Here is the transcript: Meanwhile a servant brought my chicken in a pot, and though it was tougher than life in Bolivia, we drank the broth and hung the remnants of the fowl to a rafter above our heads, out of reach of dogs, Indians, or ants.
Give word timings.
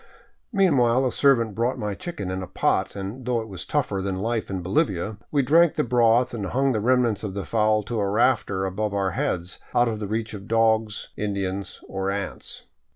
Meanwhile 0.51 1.05
a 1.05 1.11
servant 1.11 1.53
brought 1.53 1.77
my 1.77 1.93
chicken 1.93 2.31
in 2.31 2.41
a 2.41 2.47
pot, 2.47 2.95
and 2.95 3.23
though 3.23 3.39
it 3.39 3.47
was 3.47 3.67
tougher 3.67 4.01
than 4.01 4.15
life 4.15 4.49
in 4.49 4.63
Bolivia, 4.63 5.17
we 5.29 5.43
drank 5.43 5.75
the 5.75 5.83
broth 5.83 6.33
and 6.33 6.47
hung 6.47 6.71
the 6.71 6.79
remnants 6.81 7.23
of 7.23 7.35
the 7.35 7.45
fowl 7.45 7.83
to 7.83 7.99
a 7.99 8.09
rafter 8.09 8.65
above 8.65 8.95
our 8.95 9.11
heads, 9.11 9.59
out 9.75 9.87
of 9.87 10.01
reach 10.09 10.33
of 10.33 10.47
dogs, 10.47 11.09
Indians, 11.17 11.81
or 11.87 12.09
ants. 12.09 12.63